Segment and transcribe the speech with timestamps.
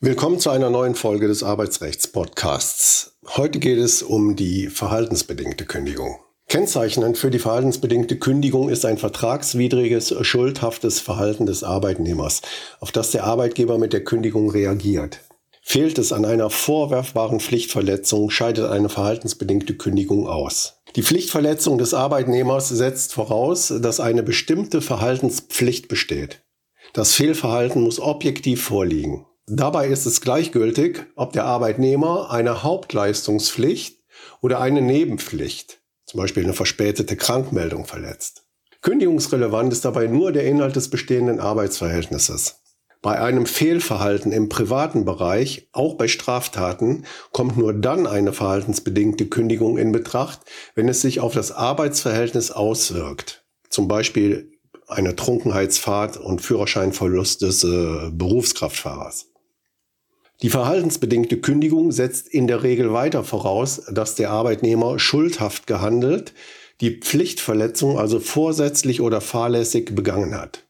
[0.00, 3.18] Willkommen zu einer neuen Folge des Arbeitsrechts-Podcasts.
[3.36, 6.18] Heute geht es um die verhaltensbedingte Kündigung.
[6.48, 12.40] Kennzeichnend für die verhaltensbedingte Kündigung ist ein vertragswidriges, schuldhaftes Verhalten des Arbeitnehmers,
[12.80, 15.20] auf das der Arbeitgeber mit der Kündigung reagiert.
[15.70, 20.80] Fehlt es an einer vorwerfbaren Pflichtverletzung, scheidet eine verhaltensbedingte Kündigung aus.
[20.96, 26.42] Die Pflichtverletzung des Arbeitnehmers setzt voraus, dass eine bestimmte Verhaltenspflicht besteht.
[26.94, 29.26] Das Fehlverhalten muss objektiv vorliegen.
[29.46, 33.98] Dabei ist es gleichgültig, ob der Arbeitnehmer eine Hauptleistungspflicht
[34.40, 38.46] oder eine Nebenpflicht, zum Beispiel eine verspätete Krankmeldung, verletzt.
[38.80, 42.57] Kündigungsrelevant ist dabei nur der Inhalt des bestehenden Arbeitsverhältnisses.
[43.00, 49.78] Bei einem Fehlverhalten im privaten Bereich, auch bei Straftaten, kommt nur dann eine verhaltensbedingte Kündigung
[49.78, 50.40] in Betracht,
[50.74, 53.44] wenn es sich auf das Arbeitsverhältnis auswirkt.
[53.70, 54.50] Zum Beispiel
[54.88, 59.26] eine Trunkenheitsfahrt und Führerscheinverlust des äh, Berufskraftfahrers.
[60.42, 66.32] Die verhaltensbedingte Kündigung setzt in der Regel weiter voraus, dass der Arbeitnehmer schuldhaft gehandelt,
[66.80, 70.67] die Pflichtverletzung also vorsätzlich oder fahrlässig begangen hat.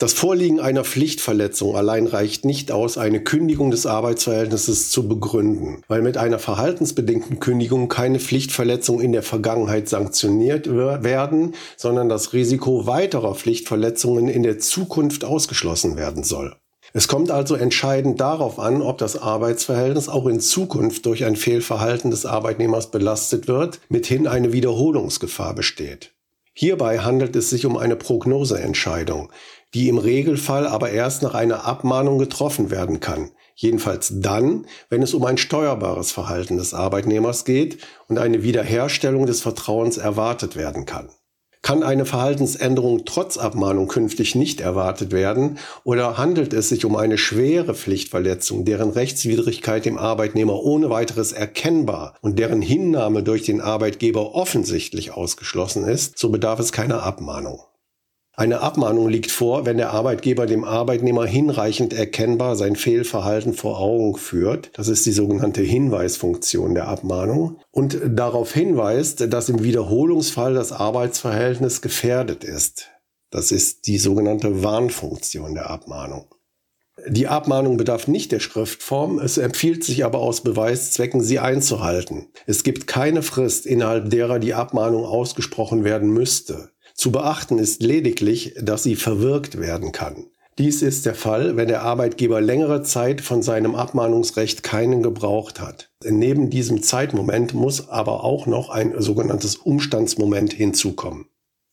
[0.00, 6.00] Das Vorliegen einer Pflichtverletzung allein reicht nicht aus, eine Kündigung des Arbeitsverhältnisses zu begründen, weil
[6.00, 13.34] mit einer verhaltensbedingten Kündigung keine Pflichtverletzung in der Vergangenheit sanktioniert werden, sondern das Risiko weiterer
[13.34, 16.56] Pflichtverletzungen in der Zukunft ausgeschlossen werden soll.
[16.94, 22.10] Es kommt also entscheidend darauf an, ob das Arbeitsverhältnis auch in Zukunft durch ein Fehlverhalten
[22.10, 26.12] des Arbeitnehmers belastet wird, mithin eine Wiederholungsgefahr besteht.
[26.60, 29.32] Hierbei handelt es sich um eine Prognoseentscheidung,
[29.72, 33.30] die im Regelfall aber erst nach einer Abmahnung getroffen werden kann.
[33.54, 39.40] Jedenfalls dann, wenn es um ein steuerbares Verhalten des Arbeitnehmers geht und eine Wiederherstellung des
[39.40, 41.08] Vertrauens erwartet werden kann.
[41.70, 47.16] Kann eine Verhaltensänderung trotz Abmahnung künftig nicht erwartet werden oder handelt es sich um eine
[47.16, 54.34] schwere Pflichtverletzung, deren Rechtswidrigkeit dem Arbeitnehmer ohne weiteres erkennbar und deren Hinnahme durch den Arbeitgeber
[54.34, 57.60] offensichtlich ausgeschlossen ist, so bedarf es keiner Abmahnung.
[58.40, 64.16] Eine Abmahnung liegt vor, wenn der Arbeitgeber dem Arbeitnehmer hinreichend erkennbar sein Fehlverhalten vor Augen
[64.16, 64.70] führt.
[64.72, 67.58] Das ist die sogenannte Hinweisfunktion der Abmahnung.
[67.70, 72.88] Und darauf hinweist, dass im Wiederholungsfall das Arbeitsverhältnis gefährdet ist.
[73.28, 76.34] Das ist die sogenannte Warnfunktion der Abmahnung.
[77.08, 82.28] Die Abmahnung bedarf nicht der Schriftform, es empfiehlt sich aber aus Beweiszwecken, sie einzuhalten.
[82.46, 86.70] Es gibt keine Frist, innerhalb derer die Abmahnung ausgesprochen werden müsste.
[87.00, 90.26] Zu beachten ist lediglich, dass sie verwirkt werden kann.
[90.58, 95.90] Dies ist der Fall, wenn der Arbeitgeber längere Zeit von seinem Abmahnungsrecht keinen gebraucht hat.
[96.04, 101.24] Neben diesem Zeitmoment muss aber auch noch ein sogenanntes Umstandsmoment hinzukommen.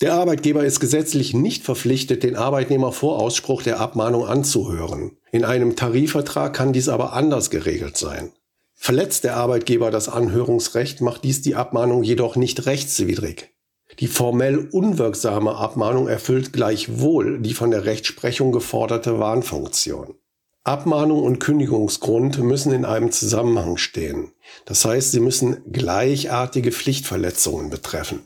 [0.00, 5.12] Der Arbeitgeber ist gesetzlich nicht verpflichtet, den Arbeitnehmer vor Ausspruch der Abmahnung anzuhören.
[5.30, 8.32] In einem Tarifvertrag kann dies aber anders geregelt sein.
[8.74, 13.52] Verletzt der Arbeitgeber das Anhörungsrecht, macht dies die Abmahnung jedoch nicht rechtswidrig.
[13.98, 20.14] Die formell unwirksame Abmahnung erfüllt gleichwohl die von der Rechtsprechung geforderte Warnfunktion.
[20.64, 24.30] Abmahnung und Kündigungsgrund müssen in einem Zusammenhang stehen.
[24.64, 28.20] Das heißt, sie müssen gleichartige Pflichtverletzungen betreffen.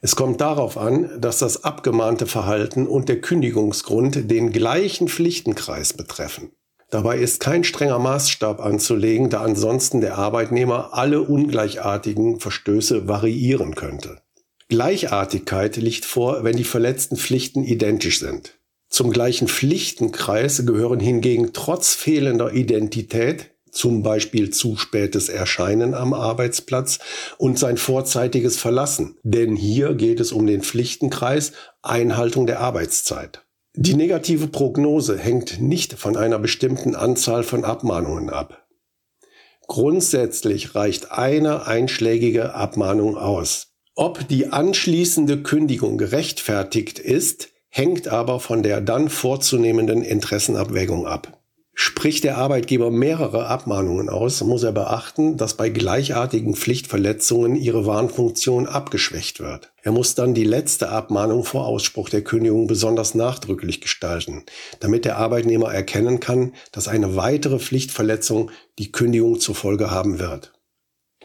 [0.00, 6.52] Es kommt darauf an, dass das abgemahnte Verhalten und der Kündigungsgrund den gleichen Pflichtenkreis betreffen.
[6.90, 14.20] Dabei ist kein strenger Maßstab anzulegen, da ansonsten der Arbeitnehmer alle ungleichartigen Verstöße variieren könnte.
[14.68, 18.58] Gleichartigkeit liegt vor, wenn die verletzten Pflichten identisch sind.
[18.88, 27.00] Zum gleichen Pflichtenkreis gehören hingegen trotz fehlender Identität zum Beispiel zu spätes Erscheinen am Arbeitsplatz
[27.38, 29.18] und sein vorzeitiges Verlassen.
[29.24, 31.52] Denn hier geht es um den Pflichtenkreis
[31.82, 33.44] Einhaltung der Arbeitszeit.
[33.74, 38.68] Die negative Prognose hängt nicht von einer bestimmten Anzahl von Abmahnungen ab.
[39.66, 43.73] Grundsätzlich reicht eine einschlägige Abmahnung aus.
[43.96, 51.40] Ob die anschließende Kündigung gerechtfertigt ist, hängt aber von der dann vorzunehmenden Interessenabwägung ab.
[51.76, 58.66] Spricht der Arbeitgeber mehrere Abmahnungen aus, muss er beachten, dass bei gleichartigen Pflichtverletzungen ihre Warnfunktion
[58.66, 59.72] abgeschwächt wird.
[59.82, 64.44] Er muss dann die letzte Abmahnung vor Ausspruch der Kündigung besonders nachdrücklich gestalten,
[64.80, 70.53] damit der Arbeitnehmer erkennen kann, dass eine weitere Pflichtverletzung die Kündigung zur Folge haben wird.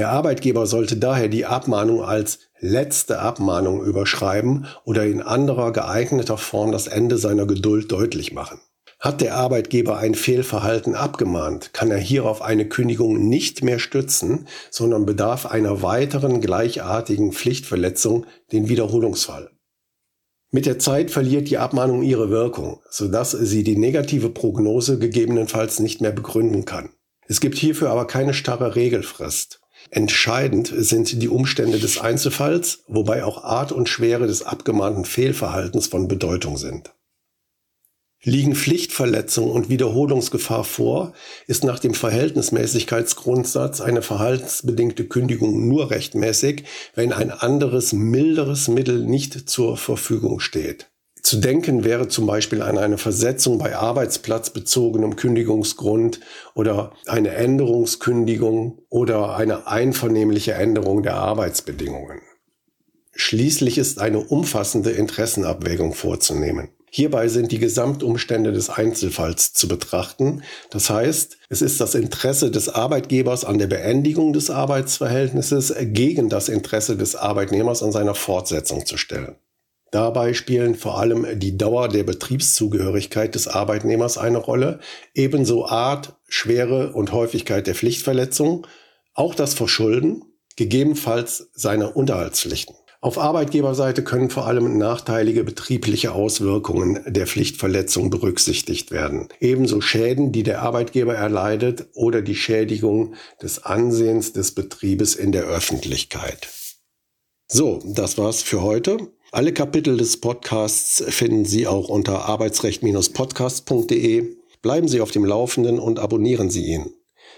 [0.00, 6.72] Der Arbeitgeber sollte daher die Abmahnung als letzte Abmahnung überschreiben oder in anderer geeigneter Form
[6.72, 8.62] das Ende seiner Geduld deutlich machen.
[8.98, 15.04] Hat der Arbeitgeber ein Fehlverhalten abgemahnt, kann er hierauf eine Kündigung nicht mehr stützen, sondern
[15.04, 19.50] bedarf einer weiteren gleichartigen Pflichtverletzung den Wiederholungsfall.
[20.50, 26.00] Mit der Zeit verliert die Abmahnung ihre Wirkung, sodass sie die negative Prognose gegebenenfalls nicht
[26.00, 26.88] mehr begründen kann.
[27.28, 29.59] Es gibt hierfür aber keine starre Regelfrist.
[29.90, 36.06] Entscheidend sind die Umstände des Einzelfalls, wobei auch Art und Schwere des abgemahnten Fehlverhaltens von
[36.06, 36.92] Bedeutung sind.
[38.22, 41.14] Liegen Pflichtverletzungen und Wiederholungsgefahr vor,
[41.46, 49.48] ist nach dem Verhältnismäßigkeitsgrundsatz eine verhaltensbedingte Kündigung nur rechtmäßig, wenn ein anderes, milderes Mittel nicht
[49.48, 50.90] zur Verfügung steht.
[51.30, 56.18] Zu denken wäre zum Beispiel an eine Versetzung bei arbeitsplatzbezogenem Kündigungsgrund
[56.54, 62.20] oder eine Änderungskündigung oder eine einvernehmliche Änderung der Arbeitsbedingungen.
[63.14, 66.70] Schließlich ist eine umfassende Interessenabwägung vorzunehmen.
[66.90, 70.42] Hierbei sind die Gesamtumstände des Einzelfalls zu betrachten.
[70.70, 76.48] Das heißt, es ist das Interesse des Arbeitgebers an der Beendigung des Arbeitsverhältnisses gegen das
[76.48, 79.36] Interesse des Arbeitnehmers an seiner Fortsetzung zu stellen.
[79.90, 84.78] Dabei spielen vor allem die Dauer der Betriebszugehörigkeit des Arbeitnehmers eine Rolle,
[85.14, 88.66] ebenso Art, Schwere und Häufigkeit der Pflichtverletzung,
[89.14, 90.22] auch das Verschulden,
[90.56, 92.76] gegebenenfalls seine Unterhaltspflichten.
[93.02, 99.28] Auf Arbeitgeberseite können vor allem nachteilige betriebliche Auswirkungen der Pflichtverletzung berücksichtigt werden.
[99.40, 105.44] Ebenso Schäden, die der Arbeitgeber erleidet oder die Schädigung des Ansehens des Betriebes in der
[105.44, 106.48] Öffentlichkeit.
[107.48, 108.98] So, das war's für heute.
[109.32, 114.36] Alle Kapitel des Podcasts finden Sie auch unter arbeitsrecht-podcast.de.
[114.60, 116.92] Bleiben Sie auf dem Laufenden und abonnieren Sie ihn.